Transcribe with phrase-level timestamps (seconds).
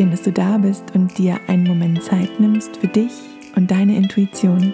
[0.00, 3.12] Schön, dass du da bist und dir einen Moment Zeit nimmst für dich
[3.54, 4.72] und deine Intuition.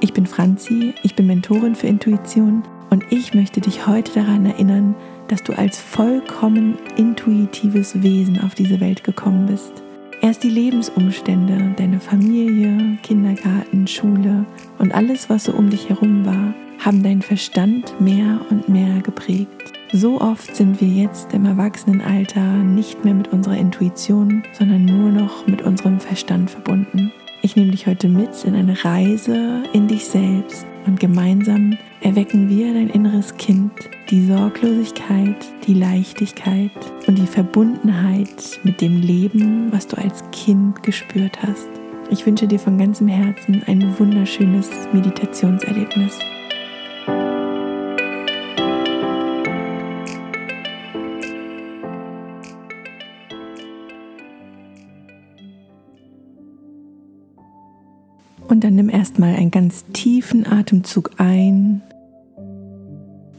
[0.00, 4.94] Ich bin Franzi, ich bin Mentorin für Intuition und ich möchte dich heute daran erinnern,
[5.28, 9.74] dass du als vollkommen intuitives Wesen auf diese Welt gekommen bist.
[10.22, 14.46] Erst die Lebensumstände, deine Familie, Kindergarten, Schule
[14.78, 19.75] und alles, was so um dich herum war, haben deinen Verstand mehr und mehr geprägt.
[19.92, 25.46] So oft sind wir jetzt im Erwachsenenalter nicht mehr mit unserer Intuition, sondern nur noch
[25.46, 27.12] mit unserem Verstand verbunden.
[27.42, 32.74] Ich nehme dich heute mit in eine Reise in dich selbst und gemeinsam erwecken wir
[32.74, 33.72] dein inneres Kind,
[34.10, 35.36] die Sorglosigkeit,
[35.66, 36.72] die Leichtigkeit
[37.06, 41.68] und die Verbundenheit mit dem Leben, was du als Kind gespürt hast.
[42.10, 46.18] Ich wünsche dir von ganzem Herzen ein wunderschönes Meditationserlebnis.
[58.48, 61.82] Und dann nimm erstmal einen ganz tiefen Atemzug ein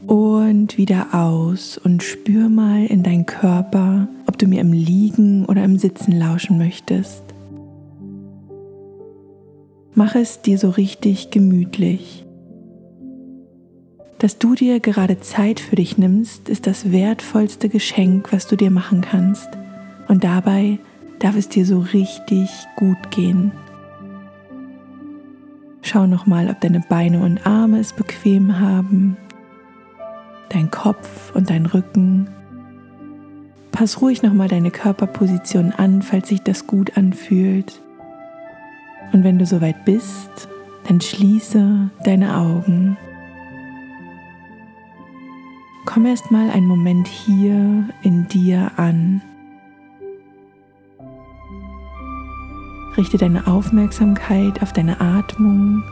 [0.06, 5.64] und wieder aus und spür mal in deinen Körper, ob du mir im Liegen oder
[5.64, 7.22] im Sitzen lauschen möchtest.
[9.94, 12.24] Mach es dir so richtig gemütlich.
[14.18, 18.70] Dass du dir gerade Zeit für dich nimmst, ist das wertvollste Geschenk, was du dir
[18.70, 19.48] machen kannst.
[20.08, 20.78] Und dabei
[21.18, 23.52] darf es dir so richtig gut gehen.
[25.90, 29.16] Schau nochmal, ob deine Beine und Arme es bequem haben,
[30.50, 32.28] dein Kopf und dein Rücken.
[33.72, 37.80] Pass ruhig nochmal deine Körperposition an, falls sich das gut anfühlt.
[39.14, 40.50] Und wenn du soweit bist,
[40.86, 42.98] dann schließe deine Augen.
[45.86, 49.22] Komm erst mal einen Moment hier in dir an.
[52.98, 55.84] Richte deine Aufmerksamkeit auf deine Atmung.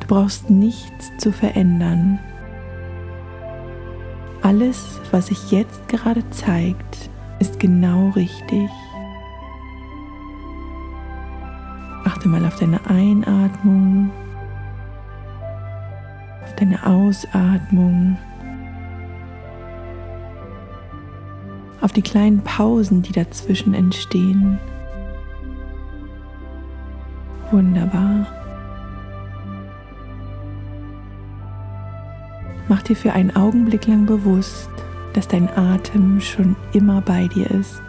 [0.00, 2.18] Du brauchst nichts zu verändern.
[4.40, 8.70] Alles, was sich jetzt gerade zeigt, ist genau richtig.
[12.06, 14.10] Achte mal auf deine Einatmung,
[16.42, 18.16] auf deine Ausatmung.
[21.80, 24.58] Auf die kleinen Pausen, die dazwischen entstehen.
[27.50, 28.26] Wunderbar.
[32.68, 34.70] Mach dir für einen Augenblick lang bewusst,
[35.14, 37.82] dass dein Atem schon immer bei dir ist.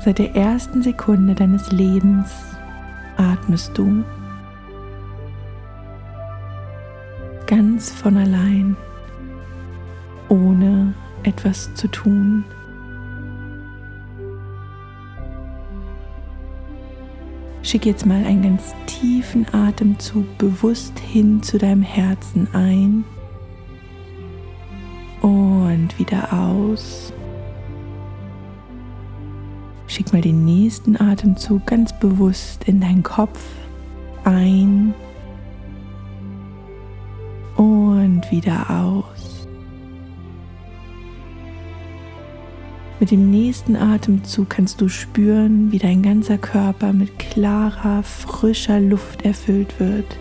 [0.00, 2.32] Seit der ersten Sekunde deines Lebens
[3.16, 4.04] atmest du
[7.46, 8.76] ganz von allein
[10.28, 12.44] ohne etwas zu tun.
[17.62, 23.04] Schick jetzt mal einen ganz tiefen Atemzug bewusst hin zu deinem Herzen ein
[25.20, 27.12] und wieder aus.
[29.88, 33.40] Schick mal den nächsten Atemzug ganz bewusst in deinen Kopf
[34.22, 34.94] ein
[37.56, 39.25] und wieder aus.
[42.98, 49.22] Mit dem nächsten Atemzug kannst du spüren, wie dein ganzer Körper mit klarer, frischer Luft
[49.22, 50.16] erfüllt wird.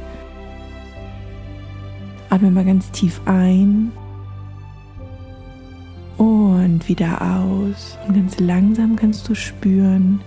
[2.30, 3.94] Atme mal ganz tief ein
[6.18, 7.97] und wieder aus.
[8.08, 10.19] Und ganz langsam kannst du spüren,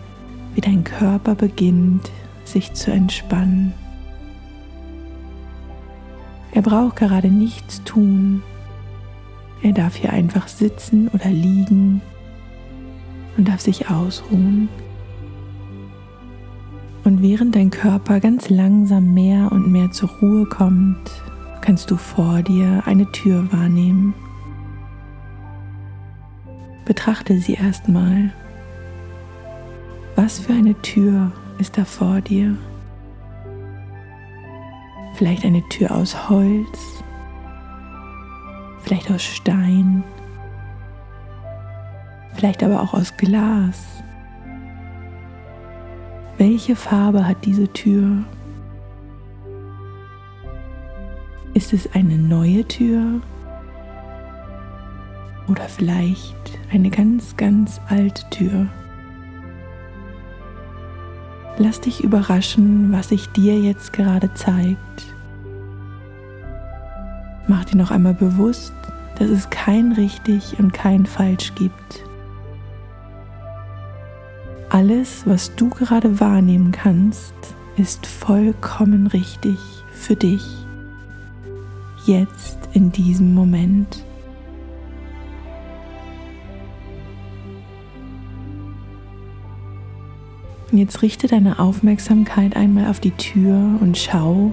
[0.54, 2.10] wie dein Körper beginnt,
[2.44, 3.74] sich zu entspannen.
[6.52, 8.42] Er braucht gerade nichts tun.
[9.62, 12.00] Er darf hier einfach sitzen oder liegen
[13.38, 14.68] und darf sich ausruhen.
[17.04, 21.10] Und während dein Körper ganz langsam mehr und mehr zur Ruhe kommt,
[21.62, 24.12] kannst du vor dir eine Tür wahrnehmen.
[26.84, 28.32] Betrachte sie erstmal.
[30.16, 32.56] Was für eine Tür ist da vor dir?
[35.14, 37.02] Vielleicht eine Tür aus Holz,
[38.82, 40.04] vielleicht aus Stein
[42.38, 43.84] vielleicht aber auch aus Glas.
[46.36, 48.22] Welche Farbe hat diese Tür?
[51.54, 53.20] Ist es eine neue Tür?
[55.48, 56.36] Oder vielleicht
[56.72, 58.68] eine ganz, ganz alte Tür?
[61.56, 64.78] Lass dich überraschen, was sich dir jetzt gerade zeigt.
[67.48, 68.74] Mach dir noch einmal bewusst,
[69.18, 72.07] dass es kein richtig und kein falsch gibt.
[74.78, 77.34] Alles, was du gerade wahrnehmen kannst,
[77.76, 79.58] ist vollkommen richtig
[79.90, 80.44] für dich.
[82.06, 84.04] Jetzt in diesem Moment.
[90.70, 94.52] Jetzt richte deine Aufmerksamkeit einmal auf die Tür und schau,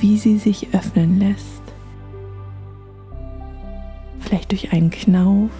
[0.00, 1.62] wie sie sich öffnen lässt.
[4.18, 5.50] Vielleicht durch einen Knauf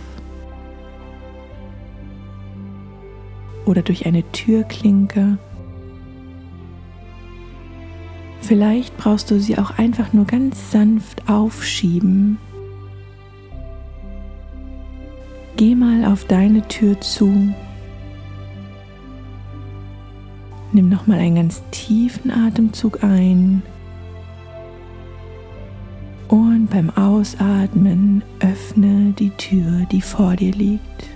[3.66, 5.38] oder durch eine Türklinke.
[8.40, 12.38] Vielleicht brauchst du sie auch einfach nur ganz sanft aufschieben.
[15.56, 17.54] Geh mal auf deine Tür zu.
[20.72, 23.62] Nimm noch mal einen ganz tiefen Atemzug ein.
[26.28, 31.15] Und beim Ausatmen öffne die Tür, die vor dir liegt.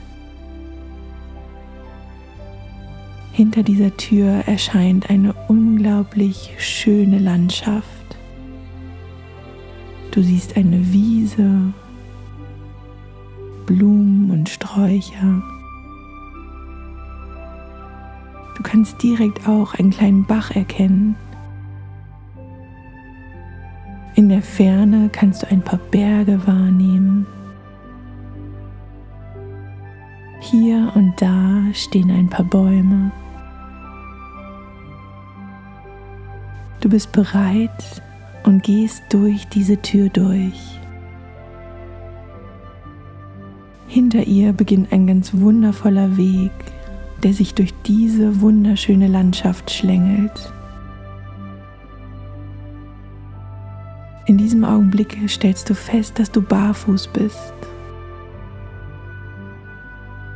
[3.40, 8.18] Hinter dieser Tür erscheint eine unglaublich schöne Landschaft.
[10.10, 11.72] Du siehst eine Wiese,
[13.64, 15.42] Blumen und Sträucher.
[18.58, 21.16] Du kannst direkt auch einen kleinen Bach erkennen.
[24.16, 27.26] In der Ferne kannst du ein paar Berge wahrnehmen.
[30.42, 33.10] Hier und da stehen ein paar Bäume.
[36.80, 38.02] Du bist bereit
[38.44, 40.80] und gehst durch diese Tür durch.
[43.86, 46.52] Hinter ihr beginnt ein ganz wundervoller Weg,
[47.22, 50.52] der sich durch diese wunderschöne Landschaft schlängelt.
[54.26, 57.52] In diesem Augenblick stellst du fest, dass du barfuß bist.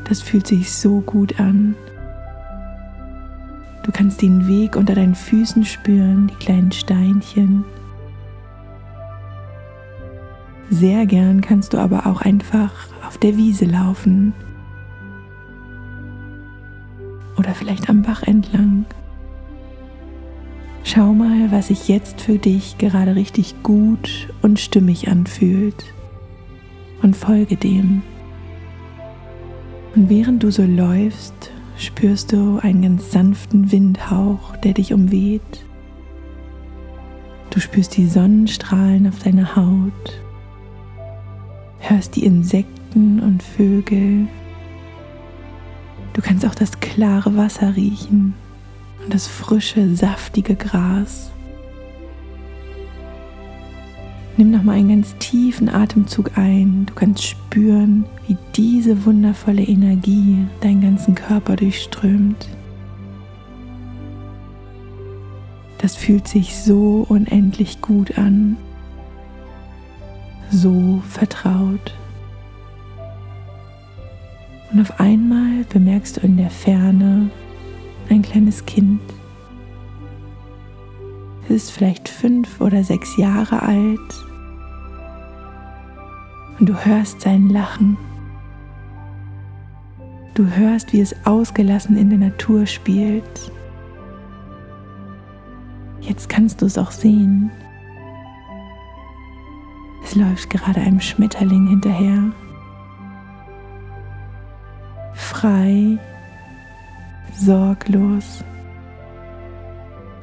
[0.09, 1.75] Das fühlt sich so gut an.
[3.85, 7.65] Du kannst den Weg unter deinen Füßen spüren, die kleinen Steinchen.
[10.71, 12.73] Sehr gern kannst du aber auch einfach
[13.07, 14.33] auf der Wiese laufen.
[17.37, 18.87] Oder vielleicht am Bach entlang.
[20.83, 25.85] Schau mal, was sich jetzt für dich gerade richtig gut und stimmig anfühlt.
[27.03, 28.03] Und folge dem.
[29.95, 35.65] Und während du so läufst, spürst du einen ganz sanften Windhauch, der dich umweht.
[37.51, 40.21] Du spürst die Sonnenstrahlen auf deiner Haut,
[41.79, 44.27] hörst die Insekten und Vögel.
[46.15, 48.35] Du kannst auch das klare Wasser riechen
[49.03, 51.34] und das frische, saftige Gras.
[54.37, 56.87] Nimm nochmal einen ganz tiefen Atemzug ein.
[56.87, 62.49] Du kannst spüren, wie diese wundervolle Energie deinen ganzen Körper durchströmt.
[65.79, 68.57] Das fühlt sich so unendlich gut an,
[70.51, 71.95] so vertraut.
[74.73, 77.31] Und auf einmal bemerkst du in der Ferne
[78.09, 79.01] ein kleines Kind.
[81.45, 84.01] Es ist vielleicht fünf oder sechs Jahre alt
[86.59, 87.97] und du hörst sein Lachen.
[90.35, 93.53] Du hörst, wie es ausgelassen in der Natur spielt.
[96.01, 97.51] Jetzt kannst du es auch sehen.
[100.05, 102.23] Es läuft gerade einem Schmetterling hinterher.
[105.15, 105.99] Frei,
[107.37, 108.45] sorglos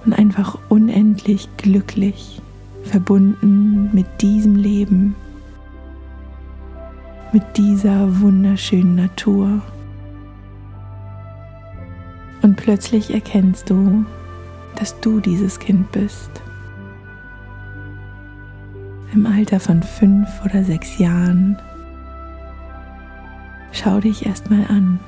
[0.05, 2.41] und einfach unendlich glücklich,
[2.83, 5.15] verbunden mit diesem Leben,
[7.33, 9.61] mit dieser wunderschönen Natur.
[12.41, 14.03] Und plötzlich erkennst du,
[14.75, 16.29] dass du dieses Kind bist.
[19.13, 21.57] Im Alter von fünf oder sechs Jahren.
[23.71, 25.00] Schau dich erstmal an.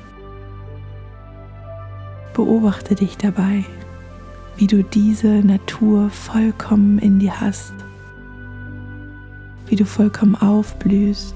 [2.32, 3.64] Beobachte dich dabei,
[4.56, 7.74] wie du diese Natur vollkommen in dir hast,
[9.66, 11.34] wie du vollkommen aufblühst,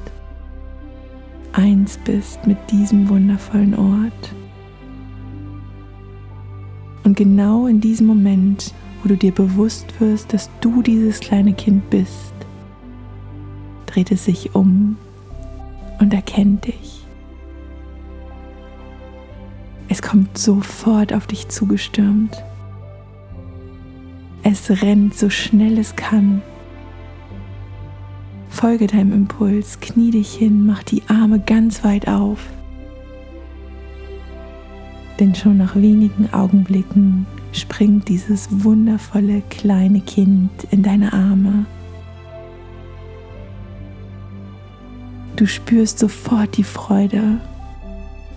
[1.59, 4.35] eins bist mit diesem wundervollen Ort.
[7.03, 8.73] Und genau in diesem Moment,
[9.03, 12.33] wo du dir bewusst wirst, dass du dieses kleine Kind bist,
[13.87, 14.97] dreht es sich um
[15.99, 17.05] und erkennt dich.
[19.89, 22.45] Es kommt sofort auf dich zugestürmt.
[24.45, 26.41] Es rennt so schnell es kann.
[28.59, 32.41] Folge deinem Impuls, knie dich hin, mach die Arme ganz weit auf.
[35.21, 41.67] Denn schon nach wenigen Augenblicken springt dieses wundervolle kleine Kind in deine Arme.
[45.37, 47.39] Du spürst sofort die Freude,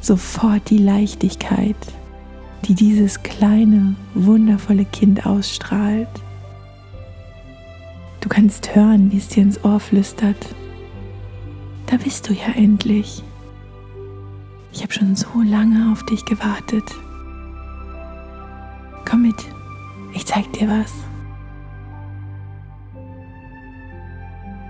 [0.01, 1.75] sofort die Leichtigkeit,
[2.66, 6.10] die dieses kleine, wundervolle Kind ausstrahlt.
[8.22, 10.56] Du kannst hören, wie es dir ins Ohr flüstert.
[11.88, 13.24] Da bist du ja endlich.
[14.72, 16.86] Ich habe schon so lange auf dich gewartet.
[19.10, 19.36] Komm mit,
[20.13, 20.94] ich zeig dir was.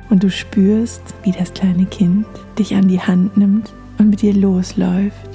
[0.10, 2.26] Und du spürst, wie das kleine Kind
[2.58, 5.30] dich an die Hand nimmt und mit dir losläuft.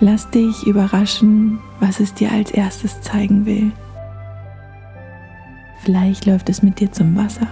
[0.00, 3.70] Lass dich überraschen, was es dir als erstes zeigen will.
[5.84, 7.46] Vielleicht läuft es mit dir zum Wasser.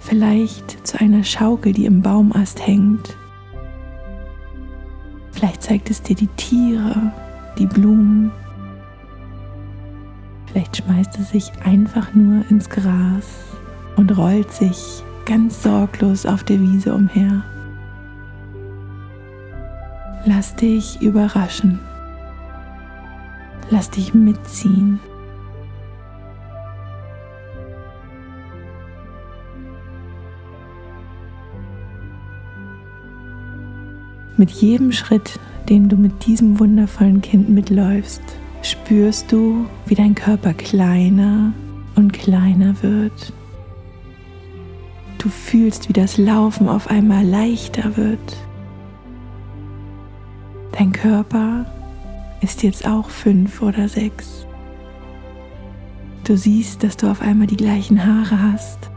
[0.00, 3.16] Vielleicht zu einer Schaukel, die im Baumast hängt.
[5.30, 7.12] Vielleicht zeigt es dir die Tiere,
[7.58, 8.32] die Blumen.
[10.46, 13.28] Vielleicht schmeißt es sich einfach nur ins Gras
[13.96, 17.44] und rollt sich ganz sorglos auf der Wiese umher.
[20.24, 21.78] Lass dich überraschen.
[23.70, 24.98] Lass dich mitziehen.
[34.42, 38.22] Mit jedem Schritt, den du mit diesem wundervollen Kind mitläufst,
[38.62, 41.52] spürst du, wie dein Körper kleiner
[41.94, 43.32] und kleiner wird.
[45.18, 48.36] Du fühlst, wie das Laufen auf einmal leichter wird.
[50.72, 51.64] Dein Körper
[52.40, 54.44] ist jetzt auch fünf oder sechs.
[56.24, 58.90] Du siehst, dass du auf einmal die gleichen Haare hast,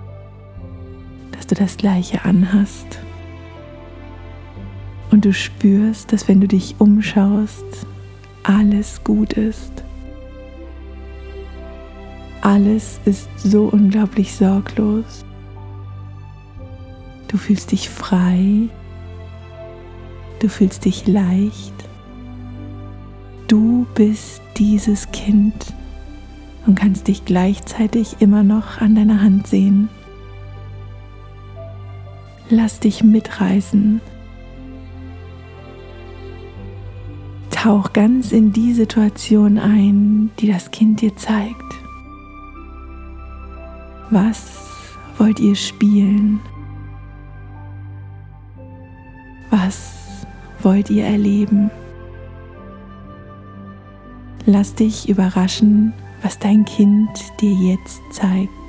[1.33, 3.04] dass du das gleiche anhast
[5.15, 7.63] und du spürst, dass wenn du dich umschaust,
[8.43, 9.71] alles gut ist.
[12.41, 15.23] Alles ist so unglaublich sorglos.
[17.29, 18.67] Du fühlst dich frei.
[20.39, 21.73] Du fühlst dich leicht.
[23.47, 25.73] Du bist dieses Kind
[26.65, 29.87] und kannst dich gleichzeitig immer noch an deiner Hand sehen.
[32.49, 34.01] Lass dich mitreißen
[37.65, 41.63] Tauch ganz in die Situation ein, die das Kind dir zeigt.
[44.11, 44.69] Was
[45.17, 46.39] wollt ihr spielen?
[49.49, 49.95] Was
[50.61, 51.71] wollt ihr erleben?
[54.45, 55.91] Lass dich überraschen,
[56.21, 57.09] was dein Kind
[57.41, 58.64] dir jetzt zeigt.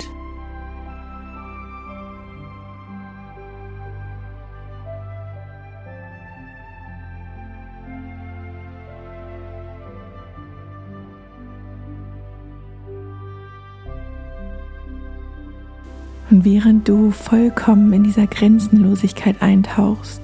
[16.47, 20.23] Während du vollkommen in dieser Grenzenlosigkeit eintauchst,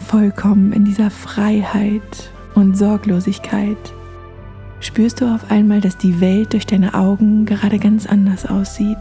[0.00, 3.76] vollkommen in dieser Freiheit und Sorglosigkeit,
[4.80, 8.98] spürst du auf einmal, dass die Welt durch deine Augen gerade ganz anders aussieht.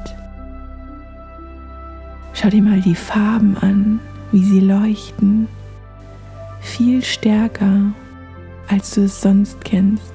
[2.34, 4.00] Schau dir mal die Farben an,
[4.32, 5.48] wie sie leuchten,
[6.60, 7.92] viel stärker,
[8.68, 10.14] als du es sonst kennst.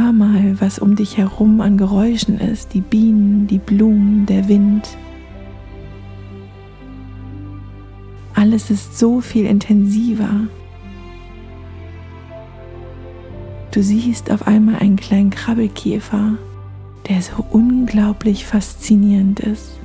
[0.00, 4.88] Hör mal, was um dich herum an Geräuschen ist, die Bienen, die Blumen, der Wind.
[8.32, 10.30] Alles ist so viel intensiver.
[13.72, 16.38] Du siehst auf einmal einen kleinen Krabbelkäfer,
[17.06, 19.78] der so unglaublich faszinierend ist.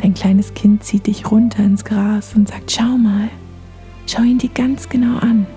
[0.00, 3.28] Dein kleines Kind zieht dich runter ins Gras und sagt, schau mal,
[4.06, 5.48] schau ihn dir ganz genau an.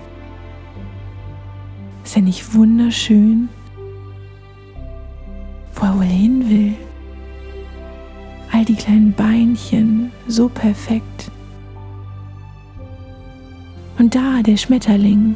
[2.06, 3.48] Ist er nicht wunderschön?
[5.74, 6.74] Wo er wohl hin will?
[8.52, 11.32] All die kleinen Beinchen, so perfekt.
[13.98, 15.34] Und da der Schmetterling.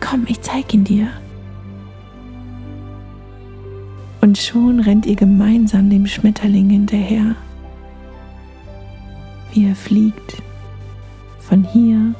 [0.00, 1.06] Komm, ich zeig ihn dir.
[4.20, 7.36] Und schon rennt ihr gemeinsam dem Schmetterling hinterher,
[9.52, 10.42] wie er fliegt
[11.38, 12.16] von hier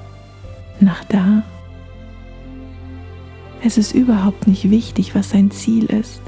[0.79, 1.43] nach da.
[3.63, 6.23] Es ist überhaupt nicht wichtig, was sein Ziel ist.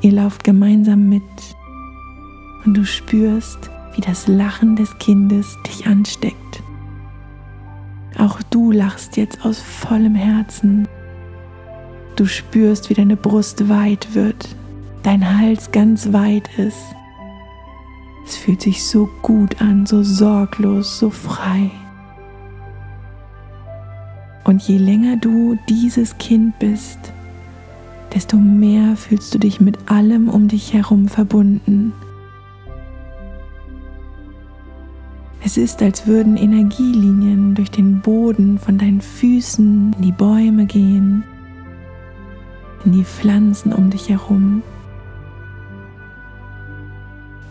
[0.00, 1.22] Ihr lauft gemeinsam mit
[2.64, 6.62] und du spürst, wie das Lachen des Kindes dich ansteckt.
[8.16, 10.86] Auch du lachst jetzt aus vollem Herzen.
[12.16, 14.56] Du spürst, wie deine Brust weit wird,
[15.02, 16.94] dein Hals ganz weit ist.
[18.26, 21.70] Es fühlt sich so gut an, so sorglos, so frei.
[24.48, 27.12] Und je länger du dieses Kind bist,
[28.14, 31.92] desto mehr fühlst du dich mit allem um dich herum verbunden.
[35.44, 41.24] Es ist, als würden Energielinien durch den Boden von deinen Füßen in die Bäume gehen,
[42.86, 44.62] in die Pflanzen um dich herum.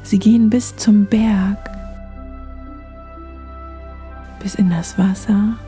[0.01, 1.59] Sie gehen bis zum Berg,
[4.41, 5.59] bis in das Wasser,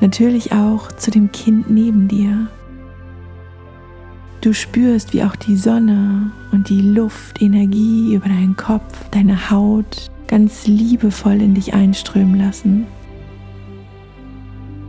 [0.00, 2.48] natürlich auch zu dem Kind neben dir.
[4.40, 10.08] Du spürst, wie auch die Sonne und die Luft Energie über deinen Kopf, deine Haut
[10.28, 12.86] ganz liebevoll in dich einströmen lassen.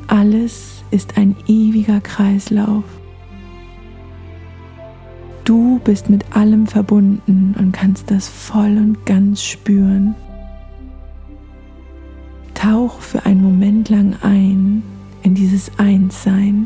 [0.08, 2.84] Alles ist ein ewiger Kreislauf.
[5.46, 10.14] Du bist mit allem verbunden und kannst das voll und ganz spüren.
[12.54, 14.84] Tauch für einen Moment lang ein
[15.30, 16.66] in dieses Einssein.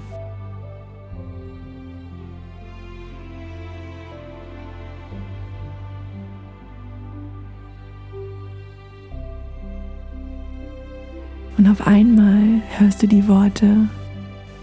[11.58, 13.90] Und auf einmal hörst du die Worte,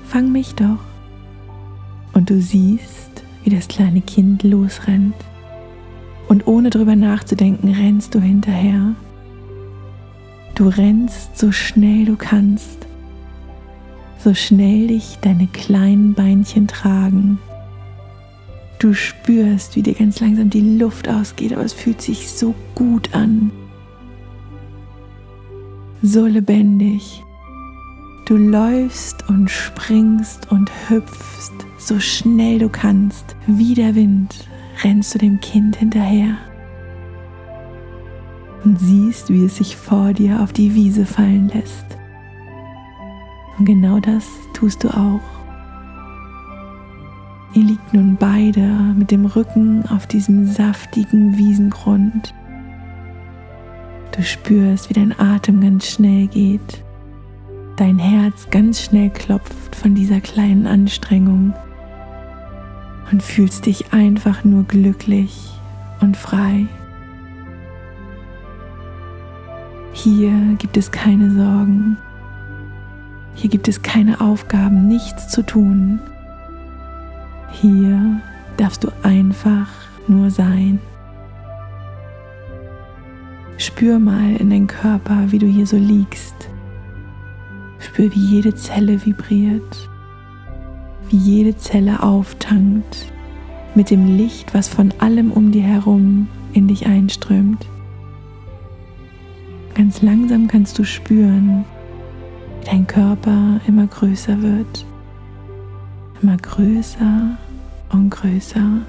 [0.04, 0.78] fang mich doch.
[2.14, 5.14] Und du siehst, wie das kleine Kind losrennt.
[6.26, 8.94] Und ohne drüber nachzudenken, rennst du hinterher.
[10.54, 12.86] Du rennst so schnell du kannst,
[14.22, 17.38] so schnell dich deine kleinen Beinchen tragen.
[18.78, 23.14] Du spürst, wie dir ganz langsam die Luft ausgeht, aber es fühlt sich so gut
[23.14, 23.50] an,
[26.02, 27.22] so lebendig.
[28.26, 33.36] Du läufst und springst und hüpfst so schnell du kannst.
[33.46, 34.48] Wie der Wind
[34.84, 36.36] rennst du dem Kind hinterher
[38.64, 41.99] und siehst, wie es sich vor dir auf die Wiese fallen lässt.
[43.60, 45.20] Und genau das tust du auch.
[47.52, 48.62] Ihr liegt nun beide
[48.96, 52.32] mit dem Rücken auf diesem saftigen Wiesengrund.
[54.16, 56.82] Du spürst, wie dein Atem ganz schnell geht,
[57.76, 61.52] dein Herz ganz schnell klopft von dieser kleinen Anstrengung
[63.12, 65.50] und fühlst dich einfach nur glücklich
[66.00, 66.66] und frei.
[69.92, 71.98] Hier gibt es keine Sorgen.
[73.40, 75.98] Hier gibt es keine Aufgaben, nichts zu tun.
[77.52, 78.20] Hier
[78.58, 79.66] darfst du einfach
[80.06, 80.78] nur sein.
[83.56, 86.34] Spür mal in deinen Körper, wie du hier so liegst.
[87.78, 89.88] Spür, wie jede Zelle vibriert,
[91.08, 93.10] wie jede Zelle auftankt
[93.74, 97.66] mit dem Licht, was von allem um dir herum in dich einströmt.
[99.74, 101.64] Ganz langsam kannst du spüren,
[102.64, 104.86] dein Körper immer größer wird,
[106.22, 107.36] immer größer
[107.92, 108.82] und größer.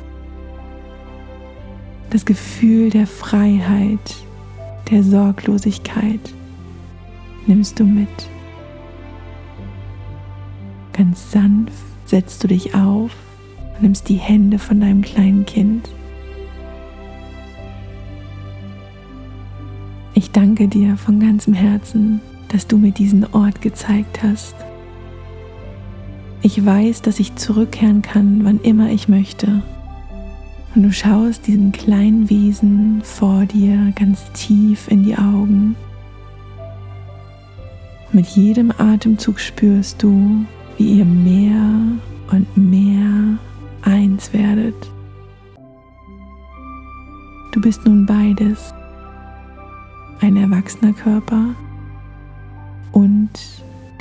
[2.10, 4.16] Das Gefühl der Freiheit
[4.90, 6.34] der Sorglosigkeit
[7.48, 8.10] nimmst du mit.
[10.94, 11.74] Ganz sanft
[12.06, 13.12] setzt du dich auf
[13.76, 15.88] und nimmst die Hände von deinem kleinen Kind.
[20.14, 22.20] Ich danke dir von ganzem Herzen,
[22.52, 24.56] dass du mir diesen Ort gezeigt hast.
[26.42, 29.62] Ich weiß, dass ich zurückkehren kann, wann immer ich möchte.
[30.74, 35.76] Und du schaust diesem kleinen Wesen vor dir ganz tief in die Augen.
[38.12, 40.46] Mit jedem Atemzug spürst du,
[40.78, 41.62] wie ihr mehr
[42.32, 43.38] und mehr
[43.84, 44.76] eins werdet.
[47.52, 48.74] Du bist nun beides,
[50.22, 51.56] ein erwachsener Körper
[53.22, 53.40] und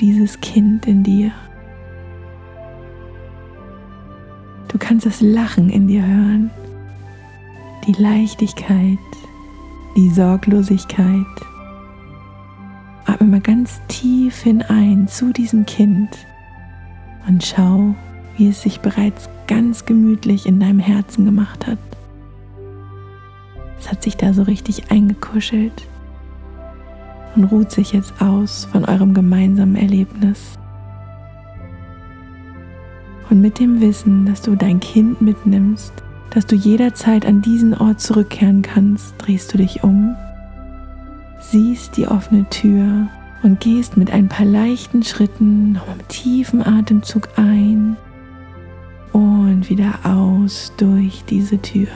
[0.00, 1.30] dieses Kind in dir.
[4.68, 6.50] Du kannst das Lachen in dir hören,
[7.86, 8.98] die Leichtigkeit,
[9.96, 11.26] die Sorglosigkeit.
[13.04, 16.08] Atme mal ganz tief hinein zu diesem Kind
[17.28, 17.94] und schau,
[18.36, 21.78] wie es sich bereits ganz gemütlich in deinem Herzen gemacht hat.
[23.78, 25.89] Es hat sich da so richtig eingekuschelt
[27.36, 30.58] und ruht sich jetzt aus von eurem gemeinsamen Erlebnis.
[33.28, 35.92] Und mit dem Wissen, dass du dein Kind mitnimmst,
[36.30, 40.16] dass du jederzeit an diesen Ort zurückkehren kannst, drehst du dich um
[41.40, 43.08] siehst die offene Tür
[43.42, 47.96] und gehst mit ein paar leichten Schritten noch mit tiefen Atemzug ein
[49.12, 51.88] und wieder aus durch diese Tür.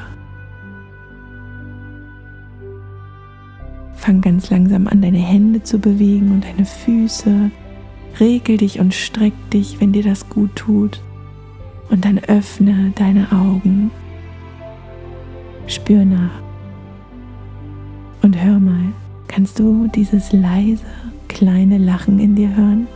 [3.96, 7.50] Fang ganz langsam an, deine Hände zu bewegen und deine Füße.
[8.20, 11.00] Regel dich und streck dich, wenn dir das gut tut.
[11.90, 13.90] Und dann öffne deine Augen.
[15.66, 16.42] Spür nach.
[18.22, 18.92] Und hör mal,
[19.28, 20.84] kannst du dieses leise,
[21.28, 22.86] kleine Lachen in dir hören?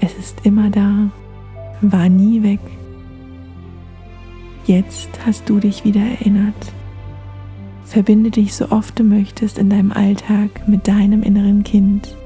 [0.00, 1.10] Es ist immer da,
[1.82, 2.60] war nie weg.
[4.66, 6.72] Jetzt hast du dich wieder erinnert.
[7.90, 12.16] Verbinde dich so oft du möchtest in deinem Alltag mit deinem inneren Kind,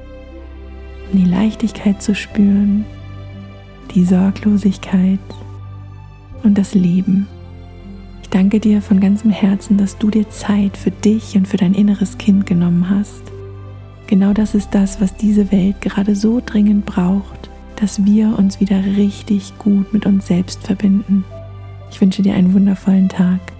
[1.11, 2.85] um die Leichtigkeit zu spüren,
[3.95, 5.17] die Sorglosigkeit
[6.43, 7.25] und das Leben.
[8.21, 11.73] Ich danke dir von ganzem Herzen, dass du dir Zeit für dich und für dein
[11.73, 13.23] inneres Kind genommen hast.
[14.05, 18.85] Genau das ist das, was diese Welt gerade so dringend braucht, dass wir uns wieder
[18.97, 21.25] richtig gut mit uns selbst verbinden.
[21.89, 23.54] Ich wünsche dir einen wundervollen Tag.